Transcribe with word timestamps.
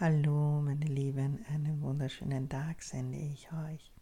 Hallo, 0.00 0.60
meine 0.60 0.86
Lieben, 0.86 1.46
einen 1.48 1.80
wunderschönen 1.80 2.48
Tag 2.48 2.82
sende 2.82 3.16
ich 3.16 3.48
euch. 3.52 3.92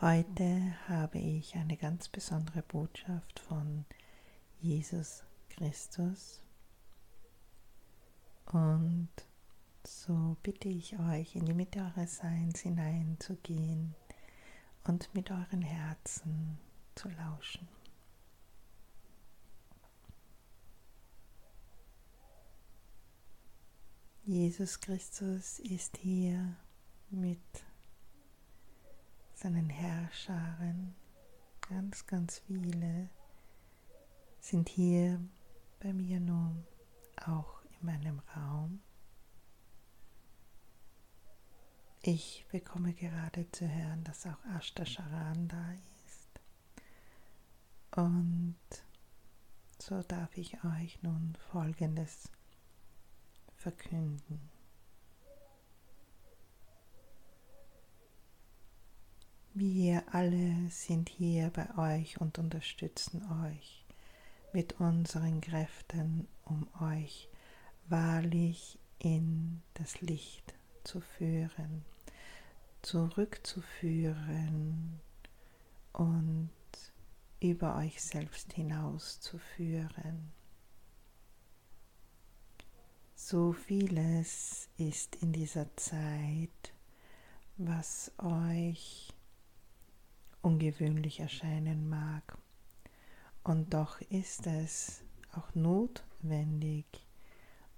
Heute 0.00 0.72
habe 0.86 1.18
ich 1.18 1.56
eine 1.56 1.76
ganz 1.76 2.08
besondere 2.08 2.62
Botschaft 2.62 3.40
von 3.40 3.84
Jesus 4.60 5.24
Christus 5.48 6.44
und 8.52 9.08
so 9.82 10.36
bitte 10.44 10.68
ich 10.68 10.96
euch, 10.96 11.34
in 11.34 11.44
die 11.44 11.52
Mitte 11.52 11.80
eures 11.80 12.18
Seins 12.18 12.60
hineinzugehen 12.60 13.96
und 14.84 15.12
mit 15.12 15.32
euren 15.32 15.62
Herzen 15.62 16.56
zu 16.94 17.08
lauschen. 17.08 17.66
Jesus 24.28 24.80
Christus 24.80 25.60
ist 25.60 25.98
hier 25.98 26.56
mit 27.10 27.38
seinen 29.34 29.70
Herrscharen, 29.70 30.96
ganz, 31.68 32.04
ganz 32.08 32.38
viele 32.40 33.08
sind 34.40 34.68
hier 34.68 35.20
bei 35.78 35.92
mir 35.92 36.18
nun 36.18 36.66
auch 37.24 37.62
in 37.70 37.86
meinem 37.86 38.20
Raum. 38.34 38.80
Ich 42.02 42.46
bekomme 42.50 42.94
gerade 42.94 43.48
zu 43.52 43.68
hören, 43.68 44.02
dass 44.02 44.26
auch 44.26 44.44
Ashtasharan 44.56 45.46
da 45.46 45.72
ist. 46.04 46.40
Und 47.94 48.56
so 49.78 50.02
darf 50.02 50.36
ich 50.36 50.64
euch 50.64 51.00
nun 51.02 51.36
Folgendes 51.52 52.28
verkünden. 53.56 54.50
Wir 59.54 60.02
alle 60.12 60.68
sind 60.68 61.08
hier 61.08 61.50
bei 61.50 61.78
euch 61.78 62.20
und 62.20 62.38
unterstützen 62.38 63.22
euch 63.46 63.86
mit 64.52 64.80
unseren 64.80 65.40
Kräften, 65.40 66.28
um 66.44 66.68
euch 66.80 67.28
wahrlich 67.88 68.78
in 68.98 69.62
das 69.74 70.00
Licht 70.02 70.54
zu 70.84 71.00
führen, 71.00 71.84
zurückzuführen 72.82 75.00
und 75.92 76.50
über 77.40 77.76
euch 77.76 78.02
selbst 78.02 78.52
hinauszuführen. 78.52 80.32
So 83.18 83.54
vieles 83.54 84.68
ist 84.76 85.16
in 85.16 85.32
dieser 85.32 85.74
Zeit, 85.76 86.74
was 87.56 88.12
euch 88.18 89.08
ungewöhnlich 90.42 91.20
erscheinen 91.20 91.88
mag. 91.88 92.36
Und 93.42 93.72
doch 93.72 94.02
ist 94.02 94.46
es 94.46 95.02
auch 95.32 95.54
notwendig, 95.54 96.84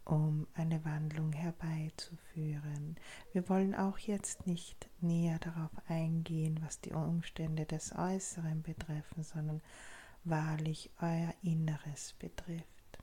um 0.04 0.48
eine 0.54 0.84
Wandlung 0.84 1.32
herbeizuführen. 1.32 2.96
Wir 3.32 3.48
wollen 3.48 3.76
auch 3.76 3.98
jetzt 3.98 4.44
nicht 4.44 4.90
näher 5.00 5.38
darauf 5.38 5.70
eingehen, 5.86 6.58
was 6.62 6.80
die 6.80 6.92
Umstände 6.92 7.64
des 7.64 7.94
Äußeren 7.94 8.62
betreffen, 8.62 9.22
sondern 9.22 9.62
wahrlich 10.24 10.90
euer 11.00 11.32
Inneres 11.42 12.14
betrifft. 12.18 12.98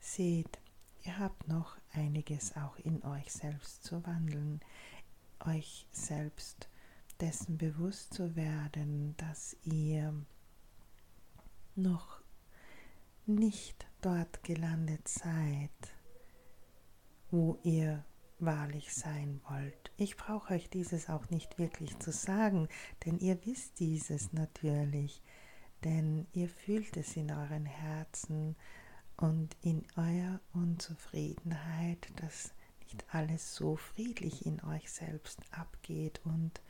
Seht, 0.00 0.58
Ihr 1.02 1.18
habt 1.18 1.48
noch 1.48 1.76
einiges 1.92 2.56
auch 2.56 2.76
in 2.78 3.02
euch 3.04 3.32
selbst 3.32 3.84
zu 3.84 4.04
wandeln, 4.06 4.60
euch 5.46 5.86
selbst 5.92 6.68
dessen 7.20 7.58
bewusst 7.58 8.14
zu 8.14 8.36
werden, 8.36 9.14
dass 9.16 9.56
ihr 9.62 10.14
noch 11.74 12.20
nicht 13.26 13.86
dort 14.00 14.42
gelandet 14.42 15.06
seid, 15.08 15.70
wo 17.30 17.58
ihr 17.62 18.04
wahrlich 18.38 18.94
sein 18.94 19.40
wollt. 19.48 19.92
Ich 19.96 20.16
brauche 20.16 20.54
euch 20.54 20.70
dieses 20.70 21.08
auch 21.08 21.28
nicht 21.30 21.58
wirklich 21.58 21.98
zu 21.98 22.10
sagen, 22.10 22.68
denn 23.04 23.18
ihr 23.18 23.44
wisst 23.44 23.80
dieses 23.80 24.32
natürlich, 24.32 25.22
denn 25.84 26.26
ihr 26.32 26.48
fühlt 26.48 26.96
es 26.96 27.16
in 27.16 27.30
euren 27.30 27.66
Herzen, 27.66 28.56
und 29.20 29.54
in 29.60 29.84
eurer 29.96 30.40
Unzufriedenheit, 30.54 32.08
dass 32.16 32.52
nicht 32.80 33.04
alles 33.12 33.54
so 33.54 33.76
friedlich 33.76 34.46
in 34.46 34.62
euch 34.64 34.90
selbst 34.90 35.38
abgeht 35.52 36.20
und 36.24 36.60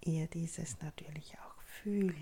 ihr 0.00 0.26
dieses 0.26 0.80
natürlich 0.80 1.36
auch 1.38 1.62
fühlt. 1.62 2.16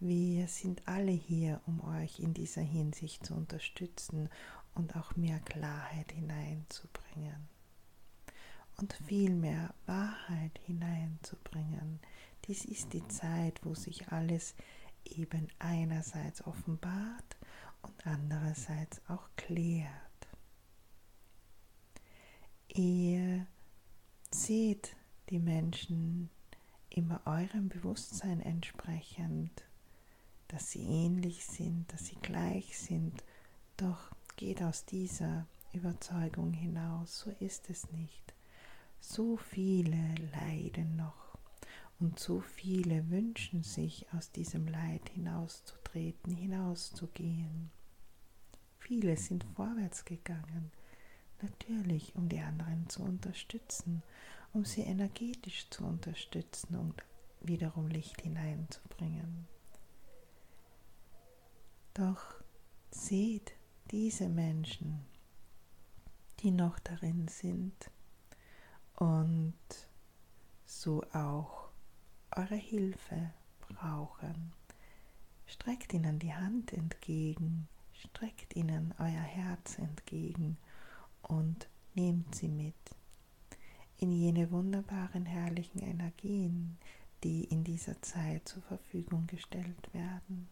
Wir 0.00 0.48
sind 0.48 0.88
alle 0.88 1.12
hier, 1.12 1.60
um 1.66 1.80
euch 1.84 2.18
in 2.18 2.34
dieser 2.34 2.62
Hinsicht 2.62 3.24
zu 3.24 3.34
unterstützen 3.34 4.28
und 4.74 4.96
auch 4.96 5.14
mehr 5.14 5.38
Klarheit 5.40 6.10
hineinzubringen 6.10 7.48
und 8.78 8.94
viel 9.06 9.34
mehr 9.34 9.74
Wahrheit 9.86 10.58
hineinzubringen. 10.64 12.00
Dies 12.46 12.64
ist 12.64 12.92
die 12.94 13.06
Zeit, 13.06 13.60
wo 13.62 13.74
sich 13.74 14.08
alles 14.08 14.54
eben 15.04 15.48
einerseits 15.58 16.44
offenbart 16.46 17.36
und 17.82 18.06
andererseits 18.06 19.00
auch 19.08 19.28
klärt. 19.36 19.88
Ihr 22.68 23.46
seht 24.30 24.96
die 25.30 25.38
Menschen 25.38 26.30
immer 26.90 27.20
eurem 27.26 27.68
Bewusstsein 27.68 28.40
entsprechend, 28.40 29.50
dass 30.48 30.70
sie 30.70 30.82
ähnlich 30.82 31.44
sind, 31.44 31.92
dass 31.92 32.06
sie 32.06 32.16
gleich 32.16 32.78
sind, 32.78 33.24
doch 33.76 34.10
geht 34.36 34.62
aus 34.62 34.84
dieser 34.84 35.46
Überzeugung 35.72 36.52
hinaus, 36.52 37.20
so 37.20 37.30
ist 37.40 37.70
es 37.70 37.90
nicht. 37.92 38.34
So 39.00 39.36
viele 39.36 40.14
leiden 40.32 40.96
noch 40.96 41.21
und 42.02 42.18
so 42.18 42.40
viele 42.40 43.08
wünschen 43.10 43.62
sich, 43.62 44.06
aus 44.12 44.32
diesem 44.32 44.66
Leid 44.66 45.08
hinauszutreten, 45.10 46.34
hinauszugehen. 46.34 47.70
Viele 48.80 49.16
sind 49.16 49.44
vorwärts 49.54 50.04
gegangen, 50.04 50.72
natürlich 51.40 52.16
um 52.16 52.28
die 52.28 52.40
anderen 52.40 52.88
zu 52.88 53.04
unterstützen, 53.04 54.02
um 54.52 54.64
sie 54.64 54.80
energetisch 54.80 55.70
zu 55.70 55.84
unterstützen 55.84 56.74
und 56.74 57.04
wiederum 57.40 57.86
Licht 57.86 58.20
hineinzubringen. 58.20 59.46
Doch 61.94 62.34
seht 62.90 63.52
diese 63.92 64.28
Menschen, 64.28 65.06
die 66.40 66.50
noch 66.50 66.80
darin 66.80 67.28
sind 67.28 67.92
und 68.96 69.54
so 70.66 71.04
auch 71.12 71.61
eure 72.36 72.56
Hilfe 72.56 73.30
brauchen. 73.60 74.52
Streckt 75.46 75.92
ihnen 75.92 76.18
die 76.18 76.34
Hand 76.34 76.72
entgegen, 76.72 77.68
streckt 77.92 78.56
ihnen 78.56 78.94
euer 78.98 79.08
Herz 79.08 79.78
entgegen 79.78 80.56
und 81.22 81.68
nehmt 81.94 82.34
sie 82.34 82.48
mit 82.48 82.74
in 83.98 84.10
jene 84.10 84.50
wunderbaren, 84.50 85.26
herrlichen 85.26 85.78
Energien, 85.78 86.76
die 87.22 87.44
in 87.44 87.62
dieser 87.62 88.00
Zeit 88.02 88.48
zur 88.48 88.62
Verfügung 88.62 89.26
gestellt 89.28 89.94
werden. 89.94 90.48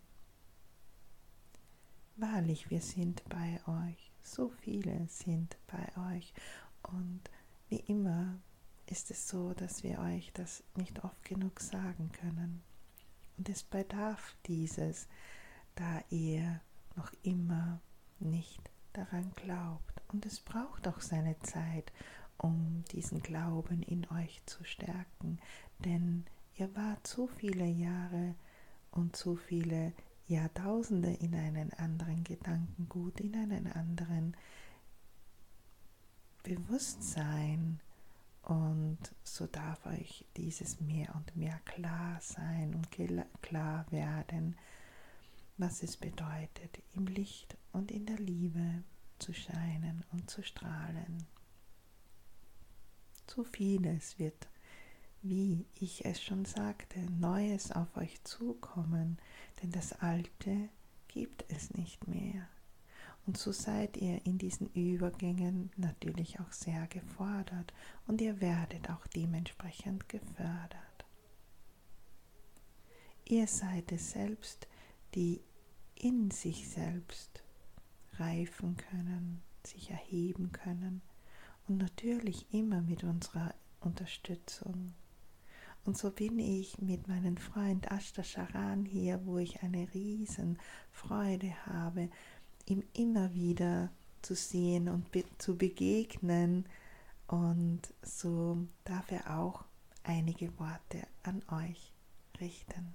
Wahrlich, 2.17 2.71
wir 2.71 2.81
sind 2.81 3.25
bei 3.29 3.61
euch, 3.67 4.13
so 4.23 4.51
viele 4.61 5.07
sind 5.09 5.57
bei 5.67 6.15
euch 6.15 6.33
und 6.83 7.23
wie 7.69 7.81
immer 7.89 8.39
ist 8.91 9.11
es 9.11 9.29
so, 9.29 9.55
dass 9.55 9.83
wir 9.85 10.01
euch 10.01 10.33
das 10.35 10.63
nicht 10.77 11.05
oft 11.05 11.25
genug 11.25 11.61
sagen 11.61 12.11
können. 12.13 12.63
Und 13.39 13.49
es 13.49 13.63
bedarf 13.63 14.37
dieses, 14.47 15.09
da 15.77 16.03
ihr 16.11 16.61
noch 16.97 17.13
immer 17.23 17.81
nicht 18.19 18.61
daran 18.93 19.33
glaubt. 19.37 20.03
Und 20.09 20.27
es 20.27 20.41
braucht 20.41 20.89
auch 20.89 21.01
seine 21.01 21.39
Zeit, 21.41 21.93
um 22.37 22.85
diesen 22.93 23.23
Glauben 23.23 23.83
in 23.83 24.09
euch 24.11 24.43
zu 24.47 24.65
stärken, 24.65 25.39
denn 25.79 26.25
ihr 26.57 26.75
wart 26.75 27.07
so 27.07 27.27
viele 27.27 27.67
Jahre 27.67 28.35
und 28.91 29.15
so 29.15 29.37
viele 29.37 29.93
Jahrtausende 30.27 31.13
in 31.13 31.35
einen 31.35 31.73
anderen 31.75 32.25
Gedankengut, 32.25 33.21
in 33.21 33.35
einen 33.37 33.71
anderen 33.73 34.37
Bewusstsein 36.43 37.81
und 38.51 38.99
so 39.23 39.47
darf 39.47 39.87
euch 39.87 40.27
dieses 40.37 40.81
mehr 40.81 41.15
und 41.15 41.37
mehr 41.37 41.61
klar 41.67 42.19
sein 42.21 42.75
und 42.75 42.91
klar 43.43 43.87
werden, 43.93 44.57
was 45.57 45.85
es 45.85 45.97
bedeutet, 45.97 46.83
im 46.97 47.07
Licht 47.07 47.57
und 47.71 47.93
in 47.93 48.07
der 48.07 48.19
Liebe 48.19 48.83
zu 49.21 49.33
scheinen 49.33 50.03
und 50.11 50.29
zu 50.29 50.43
strahlen. 50.43 51.29
So 53.29 53.45
vieles 53.45 54.19
wird, 54.19 54.49
wie 55.23 55.65
ich 55.77 56.05
es 56.05 56.21
schon 56.21 56.45
sagte, 56.45 56.99
Neues 57.09 57.71
auf 57.71 57.97
euch 57.97 58.21
zukommen, 58.25 59.19
denn 59.63 59.71
das 59.71 59.93
Alte 59.93 60.71
gibt 61.07 61.45
es 61.53 61.73
nicht 61.75 62.09
mehr. 62.09 62.49
Und 63.27 63.37
so 63.37 63.53
seid 63.53 63.97
ihr 63.97 64.25
in 64.27 64.39
diesen 64.39 64.69
Übergängen 64.73 65.71
natürlich 65.77 66.41
auch 66.41 66.53
sehr 66.53 66.87
gefordert 66.89 67.73
und 68.07 68.21
ihr 68.21 68.41
werdet 68.41 68.91
auch 68.91 69.07
dementsprechend 69.09 70.09
gefördert. 70.09 71.05
Ihr 73.25 73.47
seid 73.47 73.93
es 73.93 74.11
selbst, 74.11 74.67
die 75.15 75.41
in 75.95 76.31
sich 76.31 76.69
selbst 76.69 77.45
reifen 78.15 78.77
können, 78.77 79.43
sich 79.65 79.91
erheben 79.91 80.51
können 80.51 81.03
und 81.69 81.77
natürlich 81.77 82.53
immer 82.53 82.81
mit 82.81 83.05
unserer 83.05 83.55
Unterstützung. 83.81 84.95
Und 85.85 85.97
so 85.97 86.11
bin 86.11 86.39
ich 86.39 86.79
mit 86.79 87.09
meinem 87.09 87.37
Freund 87.37 87.91
Ashta 87.91 88.23
Sharan 88.23 88.85
hier, 88.85 89.25
wo 89.25 89.39
ich 89.39 89.63
eine 89.63 89.93
riesen 89.95 90.59
Freude 90.91 91.55
habe, 91.67 92.11
ihm 92.71 92.85
immer 92.93 93.35
wieder 93.35 93.91
zu 94.23 94.35
sehen 94.35 94.89
und 94.89 95.11
be 95.11 95.25
zu 95.39 95.57
begegnen. 95.57 96.67
Und 97.27 97.83
so 98.03 98.67
darf 98.85 99.11
er 99.11 99.39
auch 99.39 99.65
einige 100.03 100.59
Worte 100.59 101.07
an 101.23 101.43
euch 101.51 101.93
richten. 102.41 102.95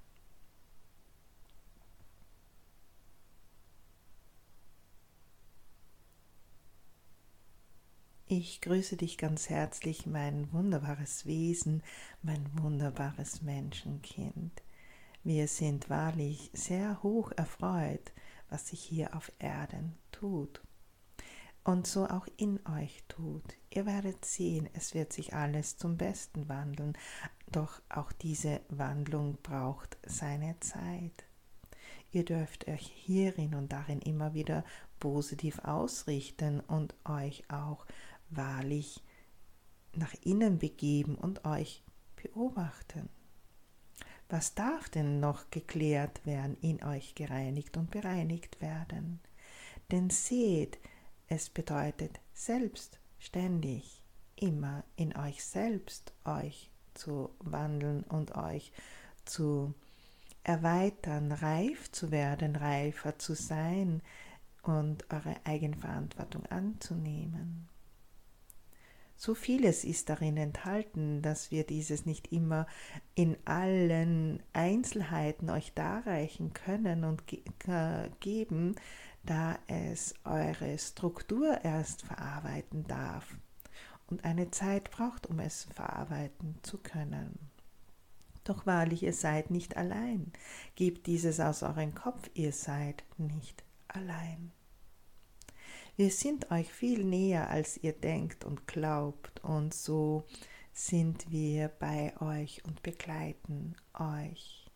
Ich 8.27 8.59
grüße 8.61 8.97
dich 8.97 9.19
ganz 9.19 9.49
herzlich, 9.49 10.07
mein 10.07 10.51
wunderbares 10.51 11.27
Wesen, 11.27 11.83
mein 12.23 12.43
wunderbares 12.59 13.43
Menschenkind. 13.43 14.63
Wir 15.23 15.47
sind 15.47 15.91
wahrlich 15.91 16.49
sehr 16.51 17.03
hoch 17.03 17.31
erfreut, 17.35 18.11
was 18.49 18.67
sich 18.67 18.81
hier 18.81 19.15
auf 19.15 19.31
Erden 19.39 19.97
tut 20.11 20.61
und 21.65 21.87
so 21.87 22.05
auch 22.05 22.27
in 22.37 22.59
euch 22.67 23.03
tut. 23.09 23.43
Ihr 23.71 23.85
werdet 23.85 24.23
sehen, 24.23 24.69
es 24.73 24.93
wird 24.93 25.11
sich 25.11 25.33
alles 25.33 25.77
zum 25.77 25.97
Besten 25.97 26.47
wandeln, 26.47 26.93
doch 27.51 27.81
auch 27.89 28.11
diese 28.11 28.61
Wandlung 28.69 29.37
braucht 29.41 29.97
seine 30.05 30.57
Zeit. 30.59 31.25
Ihr 32.11 32.23
dürft 32.23 32.67
euch 32.67 32.85
hierin 32.85 33.55
und 33.55 33.73
darin 33.73 33.99
immer 33.99 34.33
wieder 34.33 34.63
positiv 34.99 35.59
ausrichten 35.59 36.61
und 36.61 36.95
euch 37.03 37.43
auch 37.49 37.85
wahrlich 38.29 39.03
nach 39.93 40.13
innen 40.21 40.59
begeben 40.59 41.15
und 41.15 41.45
euch 41.45 41.83
beobachten. 42.15 43.09
Was 44.29 44.55
darf 44.55 44.89
denn 44.89 45.19
noch 45.19 45.51
geklärt 45.51 46.25
werden, 46.25 46.57
in 46.61 46.83
euch 46.83 47.13
gereinigt 47.13 47.77
und 47.77 47.91
bereinigt 47.91 48.59
werden? 48.59 49.19
Denn 49.91 50.09
seht, 50.09 50.79
es 51.27 51.49
bedeutet 51.49 52.19
selbstständig, 52.33 54.01
immer 54.35 54.83
in 54.95 55.15
euch 55.15 55.43
selbst 55.43 56.13
euch 56.25 56.71
zu 56.95 57.29
wandeln 57.39 58.03
und 58.03 58.35
euch 58.35 58.71
zu 59.25 59.73
erweitern, 60.43 61.31
reif 61.31 61.91
zu 61.91 62.11
werden, 62.11 62.55
reifer 62.55 63.17
zu 63.19 63.35
sein 63.35 64.01
und 64.63 65.11
eure 65.11 65.35
Eigenverantwortung 65.43 66.45
anzunehmen. 66.47 67.67
So 69.17 69.33
vieles 69.33 69.83
ist 69.83 70.09
darin 70.09 70.37
enthalten, 70.37 71.21
dass 71.21 71.49
wir 71.49 71.65
dieses 71.65 72.05
nicht 72.05 72.31
immer 72.31 72.67
in 73.15 73.37
allen 73.45 74.43
Einzelheiten 74.53 75.49
euch 75.49 75.73
darreichen 75.73 76.53
können 76.53 77.05
und 77.05 77.25
ge 77.27 77.41
äh, 77.67 78.09
geben, 78.19 78.75
da 79.23 79.57
es 79.67 80.13
eure 80.25 80.77
Struktur 80.77 81.63
erst 81.63 82.03
verarbeiten 82.03 82.85
darf 82.87 83.37
und 84.07 84.23
eine 84.23 84.51
Zeit 84.51 84.91
braucht, 84.91 85.27
um 85.27 85.39
es 85.39 85.63
verarbeiten 85.73 86.59
zu 86.61 86.77
können. 86.77 87.39
Doch 88.43 88.67
wahrlich, 88.67 89.01
ihr 89.01 89.13
seid 89.13 89.49
nicht 89.49 89.75
allein. 89.75 90.31
Gebt 90.75 91.07
dieses 91.07 91.39
aus 91.39 91.63
eurem 91.63 91.95
Kopf, 91.95 92.29
ihr 92.35 92.51
seid 92.51 93.03
nicht 93.17 93.63
allein. 93.87 94.51
Wir 95.97 96.11
sind 96.11 96.51
euch 96.51 96.73
viel 96.73 97.05
näher, 97.05 97.49
als 97.49 97.77
ihr 97.77 97.93
denkt 97.93 98.43
und 98.43 98.67
glaubt, 98.67 99.41
und 99.45 99.73
so 99.73 100.25
sind 100.73 101.31
wir 101.31 101.69
bei 101.69 102.13
euch 102.19 102.65
und 102.65 102.83
begleiten 102.83 103.77
euch 103.93 104.69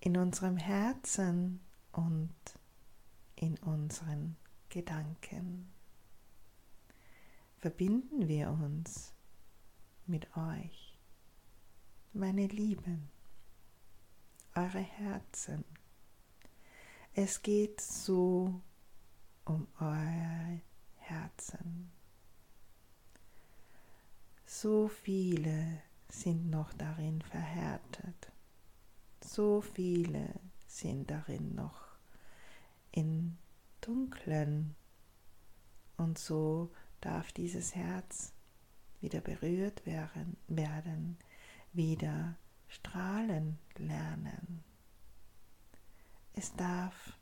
in 0.00 0.18
unserem 0.18 0.58
Herzen 0.58 1.60
und 1.92 2.34
in 3.34 3.56
unseren 3.60 4.36
Gedanken. 4.68 5.72
Verbinden 7.56 8.28
wir 8.28 8.50
uns 8.50 9.14
mit 10.06 10.36
euch, 10.36 10.98
meine 12.12 12.46
Lieben, 12.46 13.08
eure 14.54 14.80
Herzen. 14.80 15.64
Es 17.14 17.40
geht 17.40 17.80
so 17.80 18.60
um 19.44 19.66
euer 19.80 20.60
Herzen. 20.98 21.90
So 24.46 24.88
viele 24.88 25.82
sind 26.08 26.50
noch 26.50 26.72
darin 26.74 27.20
verhärtet. 27.22 28.32
So 29.20 29.60
viele 29.60 30.28
sind 30.66 31.10
darin 31.10 31.54
noch 31.54 31.96
in 32.92 33.36
dunklen. 33.80 34.74
Und 35.96 36.18
so 36.18 36.70
darf 37.00 37.32
dieses 37.32 37.74
Herz 37.74 38.32
wieder 39.00 39.20
berührt 39.20 39.84
werden, 39.86 40.36
werden 40.48 41.18
wieder 41.72 42.36
strahlen 42.68 43.58
lernen. 43.76 44.64
Es 46.32 46.54
darf 46.56 47.16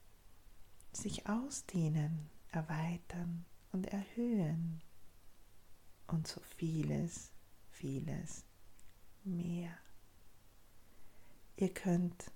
sich 0.93 1.27
ausdehnen, 1.29 2.31
erweitern 2.51 3.45
und 3.73 3.87
erhöhen 3.87 4.83
und 6.07 6.27
so 6.27 6.41
vieles, 6.57 7.33
vieles 7.71 8.45
mehr. 9.25 9.77
Ihr 11.57 11.73
könnt 11.73 12.31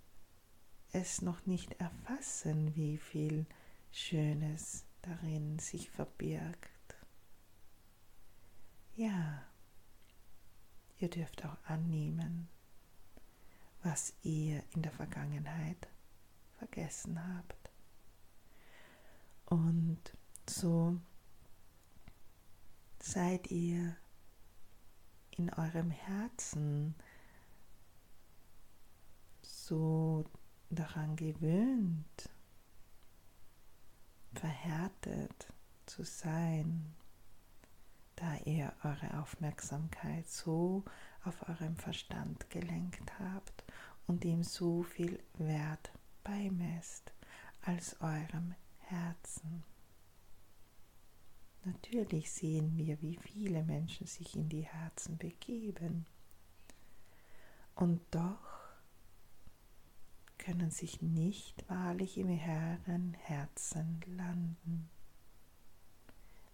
es 0.92 1.20
noch 1.20 1.44
nicht 1.46 1.72
erfassen, 1.80 2.74
wie 2.74 2.96
viel 2.96 3.46
Schönes 3.90 4.84
darin 5.02 5.58
sich 5.58 5.90
verbirgt. 5.90 6.70
Ja, 8.94 9.42
ihr 10.98 11.10
dürft 11.10 11.44
auch 11.44 11.56
annehmen, 11.64 12.48
was 13.82 14.14
ihr 14.22 14.62
in 14.74 14.82
der 14.82 14.92
Vergangenheit 14.92 15.88
vergessen 16.58 17.20
habt. 17.36 17.65
Und 19.46 20.00
so 20.48 21.00
seid 23.00 23.50
ihr 23.50 23.96
in 25.30 25.52
eurem 25.54 25.90
Herzen 25.90 26.94
so 29.42 30.24
daran 30.70 31.14
gewöhnt, 31.14 32.30
verhärtet 34.34 35.46
zu 35.86 36.02
sein, 36.02 36.94
da 38.16 38.36
ihr 38.44 38.72
eure 38.82 39.20
Aufmerksamkeit 39.20 40.28
so 40.28 40.84
auf 41.24 41.48
eurem 41.48 41.76
Verstand 41.76 42.50
gelenkt 42.50 43.18
habt 43.18 43.64
und 44.06 44.24
ihm 44.24 44.42
so 44.42 44.82
viel 44.82 45.22
Wert 45.34 45.92
beimesst 46.24 47.12
als 47.62 48.00
eurem 48.00 48.54
Herzen. 48.86 49.64
Natürlich 51.64 52.30
sehen 52.30 52.76
wir, 52.76 53.00
wie 53.02 53.16
viele 53.16 53.64
Menschen 53.64 54.06
sich 54.06 54.36
in 54.36 54.48
die 54.48 54.62
Herzen 54.62 55.18
begeben. 55.18 56.06
Und 57.74 58.00
doch 58.12 58.56
können 60.38 60.70
sich 60.70 61.02
nicht 61.02 61.68
wahrlich 61.68 62.16
im 62.18 62.28
Herren 62.28 63.14
Herzen 63.14 64.00
landen. 64.06 64.88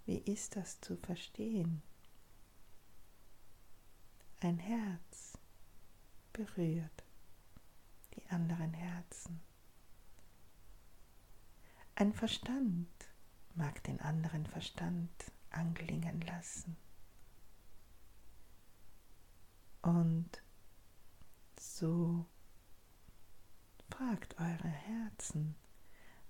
Wie 0.07 0.19
ist 0.19 0.57
das 0.57 0.81
zu 0.81 0.97
verstehen? 0.97 1.83
Ein 4.41 4.59
Herz 4.59 5.39
berührt 6.33 7.05
die 8.17 8.27
anderen 8.29 8.73
Herzen. 8.73 9.41
Ein 11.95 12.13
Verstand 12.13 12.89
mag 13.55 13.83
den 13.85 14.01
anderen 14.01 14.47
Verstand 14.47 15.11
anklingen 15.51 16.21
lassen. 16.23 16.77
Und 19.83 20.43
so 21.59 22.25
fragt 23.91 24.39
eure 24.39 24.69
Herzen, 24.69 25.55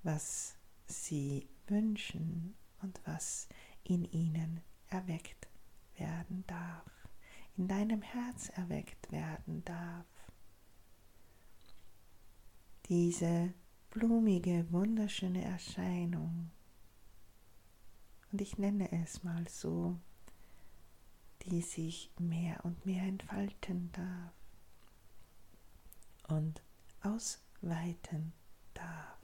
was 0.03 0.57
sie 0.87 1.49
wünschen 1.67 2.57
und 2.81 3.01
was 3.05 3.49
in 3.85 4.05
ihnen 4.05 4.63
erweckt 4.89 5.49
werden 5.97 6.45
darf, 6.47 7.09
in 7.57 7.69
deinem 7.69 8.03
Herz 8.03 8.49
erweckt 8.51 9.13
werden 9.13 9.65
darf. 9.65 10.07
Diese 12.87 13.55
blumige, 13.93 14.67
wunderschöne 14.73 15.45
Erscheinung, 15.45 16.51
und 18.31 18.41
ich 18.41 18.57
nenne 18.57 18.91
es 18.91 19.23
mal 19.23 19.47
so, 19.47 19.99
die 21.43 21.61
sich 21.61 22.11
mehr 22.19 22.65
und 22.65 22.87
mehr 22.87 23.03
entfalten 23.03 23.93
darf 23.93 24.33
und 26.29 26.63
ausweiten 27.03 28.33
darf. 28.73 29.19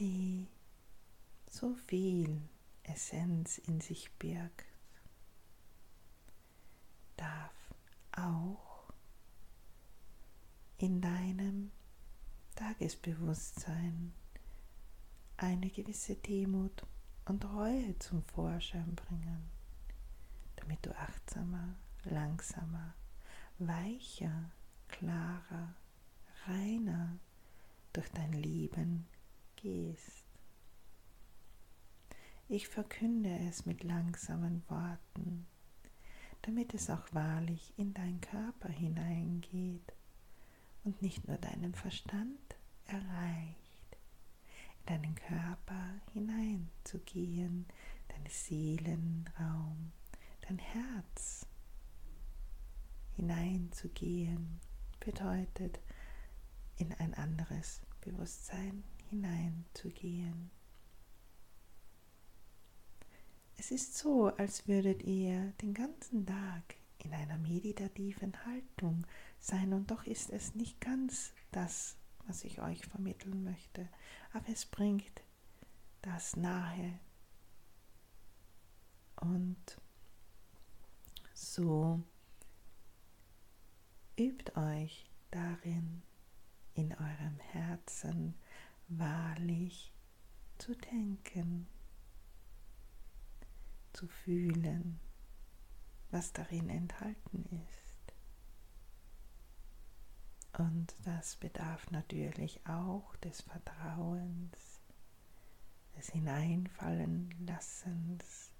Die 0.00 0.48
so 1.48 1.74
viel 1.86 2.42
Essenz 2.82 3.58
in 3.58 3.80
sich 3.80 4.10
birgt, 4.18 4.66
darf 7.16 7.54
auch 8.10 8.67
in 10.78 11.00
deinem 11.00 11.72
Tagesbewusstsein 12.54 14.12
eine 15.36 15.70
gewisse 15.70 16.14
Demut 16.14 16.86
und 17.24 17.44
Reue 17.44 17.98
zum 17.98 18.22
Vorschein 18.22 18.94
bringen, 18.94 19.50
damit 20.54 20.86
du 20.86 20.96
achtsamer, 20.96 21.74
langsamer, 22.04 22.94
weicher, 23.58 24.52
klarer, 24.86 25.74
reiner 26.46 27.18
durch 27.92 28.08
dein 28.10 28.32
Leben 28.32 29.08
gehst. 29.56 30.24
Ich 32.48 32.68
verkünde 32.68 33.36
es 33.48 33.66
mit 33.66 33.82
langsamen 33.82 34.62
Worten, 34.68 35.46
damit 36.42 36.72
es 36.72 36.88
auch 36.88 37.12
wahrlich 37.12 37.74
in 37.76 37.94
dein 37.94 38.20
Körper 38.20 38.68
hineingeht 38.68 39.92
und 40.84 41.02
nicht 41.02 41.26
nur 41.28 41.36
deinen 41.38 41.74
Verstand 41.74 42.56
erreicht 42.86 43.68
deinen 44.88 45.14
Körper 45.14 46.00
hineinzugehen, 46.14 47.66
deinen 48.08 48.26
Seelenraum, 48.26 49.92
dein 50.40 50.58
Herz 50.58 51.46
hineinzugehen, 53.16 54.60
bedeutet 54.98 55.78
in 56.76 56.92
ein 56.94 57.12
anderes 57.14 57.82
Bewusstsein 58.00 58.82
hineinzugehen. 59.10 60.50
Es 63.58 63.70
ist 63.70 63.98
so, 63.98 64.28
als 64.28 64.66
würdet 64.68 65.02
ihr 65.02 65.52
den 65.60 65.74
ganzen 65.74 66.24
Tag 66.24 66.76
in 66.98 67.14
einer 67.14 67.38
meditativen 67.38 68.44
Haltung 68.44 69.06
sein. 69.38 69.72
Und 69.72 69.90
doch 69.90 70.04
ist 70.04 70.30
es 70.30 70.54
nicht 70.54 70.80
ganz 70.80 71.32
das, 71.50 71.96
was 72.26 72.44
ich 72.44 72.60
euch 72.60 72.84
vermitteln 72.86 73.44
möchte, 73.44 73.88
aber 74.32 74.48
es 74.48 74.66
bringt 74.66 75.22
das 76.02 76.36
nahe. 76.36 76.98
Und 79.20 79.78
so 81.34 82.02
übt 84.18 84.52
euch 84.56 85.10
darin, 85.30 86.02
in 86.74 86.92
eurem 86.92 87.38
Herzen 87.38 88.34
wahrlich 88.88 89.92
zu 90.58 90.74
denken, 90.74 91.66
zu 93.92 94.06
fühlen, 94.06 95.00
was 96.10 96.32
darin 96.32 96.68
enthalten 96.68 97.44
ist. 97.66 97.78
Und 100.58 100.94
das 101.04 101.36
bedarf 101.36 101.90
natürlich 101.90 102.60
auch 102.66 103.14
des 103.16 103.42
Vertrauens, 103.42 104.80
des 105.96 106.08
Hineinfallen 106.10 107.34
lassens, 107.46 108.52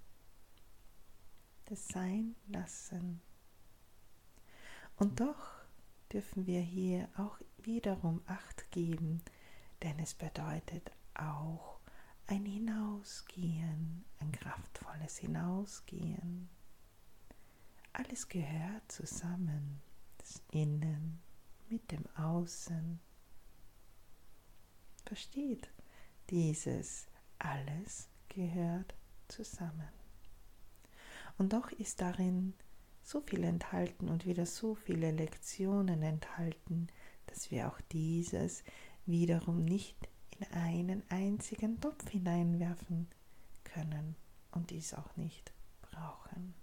des 1.69 1.87
Seinlassen. 1.87 3.21
Und 4.97 5.19
doch 5.19 5.59
dürfen 6.11 6.45
wir 6.45 6.61
hier 6.61 7.09
auch 7.17 7.39
wiederum 7.57 8.21
Acht 8.27 8.71
geben, 8.71 9.21
denn 9.83 9.99
es 9.99 10.13
bedeutet 10.13 10.91
auch 11.15 11.79
ein 12.27 12.45
Hinausgehen, 12.45 14.05
ein 14.19 14.31
kraftvolles 14.31 15.17
Hinausgehen. 15.17 16.49
Alles 17.99 18.29
gehört 18.29 18.89
zusammen, 18.89 19.81
das 20.19 20.41
Innen 20.51 21.19
mit 21.67 21.91
dem 21.91 22.05
Außen. 22.15 22.97
Versteht, 25.05 25.69
dieses 26.29 27.07
alles 27.39 28.07
gehört 28.29 28.95
zusammen. 29.27 29.89
Und 31.37 31.51
doch 31.51 31.73
ist 31.73 31.99
darin 31.99 32.53
so 33.03 33.19
viel 33.19 33.43
enthalten 33.43 34.07
und 34.07 34.25
wieder 34.25 34.45
so 34.45 34.75
viele 34.75 35.11
Lektionen 35.11 36.01
enthalten, 36.01 36.87
dass 37.25 37.51
wir 37.51 37.67
auch 37.67 37.81
dieses 37.91 38.63
wiederum 39.07 39.65
nicht 39.65 39.97
in 40.37 40.47
einen 40.53 41.03
einzigen 41.09 41.81
Topf 41.81 42.07
hineinwerfen 42.09 43.09
können 43.65 44.15
und 44.51 44.69
dies 44.69 44.93
auch 44.93 45.17
nicht 45.17 45.51
brauchen. 45.81 46.53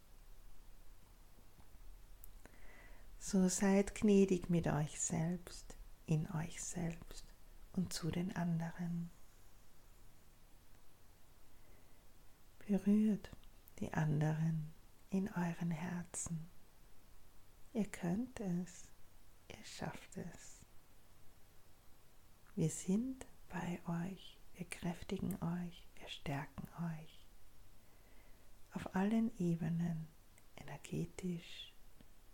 So 3.29 3.49
seid 3.49 3.97
gnädig 3.97 4.51
mit 4.51 4.69
euch 4.69 5.01
selbst, 5.01 5.77
in 6.07 6.31
euch 6.31 6.63
selbst 6.63 7.25
und 7.73 7.93
zu 7.93 8.13
den 8.13 8.37
anderen. 8.37 9.11
Berührt 12.69 13.33
die 13.81 13.93
anderen 13.93 14.73
in 15.11 15.29
euren 15.31 15.73
Herzen. 15.73 16.47
Ihr 17.73 17.87
könnt 17.87 18.39
es, 18.39 18.85
ihr 19.49 19.65
schafft 19.65 20.17
es. 20.19 20.61
Wir 22.55 22.71
sind 22.71 23.27
bei 23.49 23.81
euch, 24.07 24.39
wir 24.55 24.67
kräftigen 24.67 25.35
euch, 25.43 25.85
wir 25.97 26.09
stärken 26.09 26.69
euch. 26.95 27.27
Auf 28.71 28.95
allen 28.95 29.37
Ebenen, 29.41 30.07
energetisch 30.55 31.73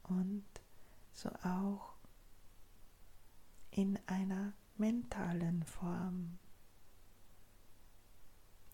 und 0.02 0.44
so 1.23 1.31
auch 1.45 1.95
in 3.71 3.99
einer 4.07 4.55
mentalen 4.76 5.62
Form. 5.62 6.38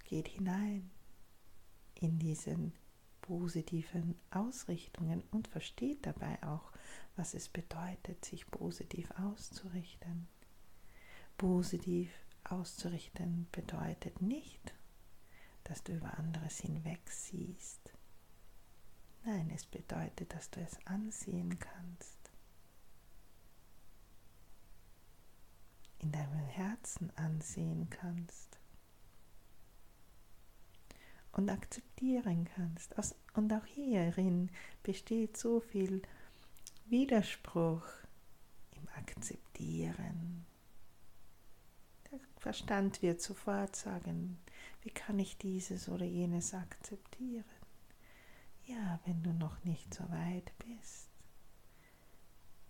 Geht 0.05 0.29
hinein 0.29 0.91
in 1.95 2.19
diesen 2.19 2.73
positiven 3.21 4.19
Ausrichtungen 4.31 5.23
und 5.31 5.49
versteht 5.49 6.07
dabei 6.07 6.43
auch, 6.43 6.73
was 7.17 7.35
es 7.35 7.51
bedeutet, 7.51 8.25
sich 8.25 8.51
positiv 8.51 9.11
auszurichten. 9.11 10.27
Positiv 11.37 12.11
auszurichten 12.45 13.47
bedeutet 13.53 14.23
nicht, 14.23 14.75
dass 15.65 15.85
du 15.85 15.95
über 15.95 16.17
anderes 16.17 16.61
hinweg 16.61 17.11
siehst. 17.11 17.93
Nein, 19.25 19.51
es 19.55 19.67
bedeutet, 19.67 20.33
dass 20.33 20.51
du 20.51 20.61
es 20.61 20.79
ansehen 20.87 21.59
kannst 21.59 22.19
in 25.99 26.13
deinem 26.13 26.49
Herzen 26.79 27.11
ansehen 27.17 27.91
kannst 27.91 28.59
und 31.33 31.51
akzeptieren 31.51 32.49
kannst. 32.55 32.95
Und 33.35 33.53
auch 33.53 33.67
hierin 33.67 34.51
besteht 34.83 35.37
so 35.37 35.61
viel 35.61 36.03
Widerspruch 36.87 37.85
im 38.73 38.89
Akzeptieren. 38.97 40.47
Der 42.11 42.21
Verstand 42.39 43.03
wird 43.03 43.21
sofort 43.21 43.75
sagen, 43.75 44.39
wie 44.83 44.91
kann 44.91 45.19
ich 45.19 45.37
dieses 45.37 45.89
oder 45.89 46.07
jenes 46.07 46.55
akzeptieren? 46.55 47.45
Ja, 48.67 49.01
wenn 49.05 49.23
du 49.23 49.33
noch 49.33 49.65
nicht 49.65 49.93
so 49.95 50.09
weit 50.11 50.53
bist, 50.59 51.09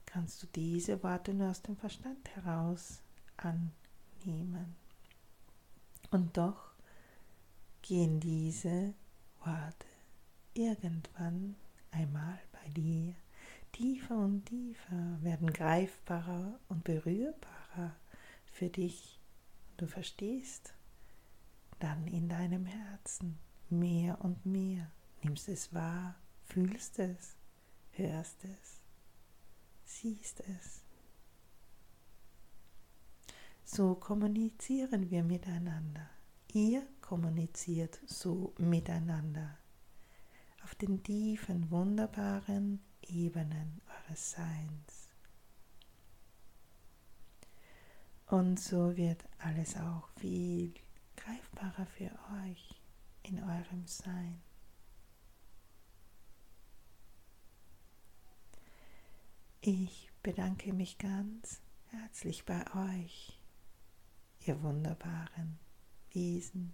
kannst 0.07 0.43
du 0.43 0.47
diese 0.47 1.03
Worte 1.03 1.35
nur 1.35 1.51
aus 1.51 1.63
dem 1.63 1.77
Verstand 1.77 2.29
heraus 2.35 3.03
annehmen. 4.25 4.77
Und 6.11 6.37
doch 6.37 6.73
gehen 7.83 8.21
diese 8.21 8.95
Worte 9.45 9.87
irgendwann 10.55 11.57
einmal 11.91 12.39
bei 12.53 12.69
dir 12.71 13.15
tiefer 13.73 14.17
und 14.17 14.47
tiefer, 14.47 15.23
werden 15.23 15.53
greifbarer 15.53 16.59
und 16.69 16.85
berührbarer 16.85 17.95
für 18.53 18.69
dich. 18.69 19.21
Du 19.77 19.87
verstehst 19.87 20.75
dann 21.79 22.07
in 22.09 22.29
deinem 22.29 22.67
Herzen 22.67 23.39
mehr 23.71 24.19
und 24.25 24.45
mehr, 24.45 24.91
nimmst 25.23 25.49
es 25.49 25.73
wahr, 25.73 26.17
fühlst 26.47 26.99
es, 26.99 27.37
hörst 27.93 28.45
es, 28.45 28.81
siehst 29.85 30.41
es. 30.41 30.78
So 33.71 33.97
kommunizieren 33.97 35.11
wir 35.11 35.23
miteinander. 35.23 36.09
Ihr 36.55 36.87
kommuniziert 37.03 38.01
so 38.07 38.55
miteinander 38.57 39.59
auf 40.65 40.75
den 40.75 41.03
tiefen, 41.03 41.71
wunderbaren 41.71 42.81
Ebenen 43.03 43.83
eures 43.87 44.31
Seins. 44.31 45.11
Und 48.29 48.59
so 48.59 48.97
wird 48.97 49.23
alles 49.37 49.77
auch 49.77 50.09
viel 50.17 50.73
greifbarer 51.17 51.85
für 51.85 52.11
euch 52.43 52.81
in 53.23 53.39
eurem 53.43 53.87
Sein. 53.87 54.41
Ich 59.61 60.11
bedanke 60.23 60.73
mich 60.73 60.97
ganz 60.97 61.61
herzlich 61.91 62.47
bei 62.47 62.65
euch, 62.75 63.38
ihr 64.41 64.63
wunderbaren 64.63 65.59
Wesen 66.13 66.73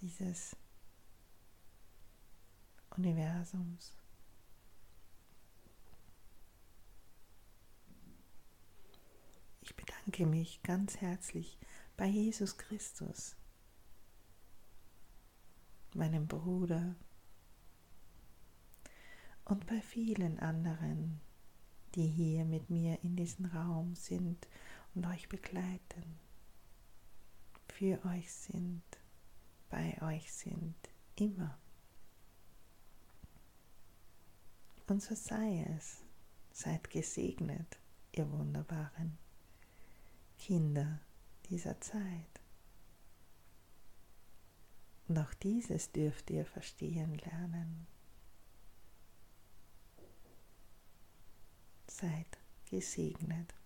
dieses 0.00 0.56
Universums. 2.96 3.92
Ich 9.60 9.74
bedanke 9.76 10.26
mich 10.26 10.62
ganz 10.62 10.96
herzlich 10.96 11.58
bei 11.96 12.06
Jesus 12.06 12.56
Christus, 12.56 13.36
meinem 15.94 16.26
Bruder 16.26 16.96
und 19.44 19.66
bei 19.66 19.80
vielen 19.80 20.38
anderen, 20.38 21.20
die 21.94 22.06
hier 22.06 22.44
mit 22.44 22.70
mir 22.70 23.02
in 23.02 23.16
diesem 23.16 23.46
Raum 23.46 23.94
sind 23.94 24.46
und 24.98 25.06
euch 25.06 25.28
begleiten, 25.28 26.18
für 27.68 28.04
euch 28.06 28.32
sind, 28.32 28.82
bei 29.70 29.96
euch 30.02 30.32
sind, 30.32 30.74
immer. 31.14 31.56
Und 34.88 35.00
so 35.00 35.14
sei 35.14 35.64
es, 35.76 36.02
seid 36.50 36.90
gesegnet, 36.90 37.78
ihr 38.10 38.28
wunderbaren 38.28 39.16
Kinder 40.36 40.98
dieser 41.48 41.80
Zeit. 41.80 42.40
Und 45.06 45.16
auch 45.18 45.32
dieses 45.34 45.92
dürft 45.92 46.28
ihr 46.30 46.44
verstehen 46.44 47.14
lernen. 47.18 47.86
Seid 51.86 52.38
gesegnet. 52.64 53.57